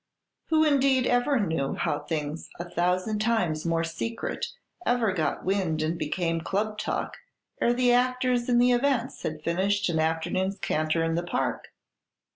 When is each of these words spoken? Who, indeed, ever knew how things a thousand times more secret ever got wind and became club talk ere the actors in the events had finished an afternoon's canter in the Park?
Who, 0.47 0.63
indeed, 0.63 1.05
ever 1.05 1.39
knew 1.39 1.75
how 1.75 1.99
things 1.99 2.49
a 2.59 2.67
thousand 2.67 3.19
times 3.19 3.67
more 3.67 3.83
secret 3.83 4.47
ever 4.83 5.13
got 5.13 5.45
wind 5.45 5.83
and 5.83 5.95
became 5.95 6.41
club 6.41 6.79
talk 6.79 7.17
ere 7.61 7.71
the 7.71 7.91
actors 7.93 8.49
in 8.49 8.57
the 8.57 8.71
events 8.71 9.21
had 9.21 9.43
finished 9.43 9.89
an 9.89 9.99
afternoon's 9.99 10.57
canter 10.57 11.03
in 11.03 11.13
the 11.13 11.21
Park? 11.21 11.67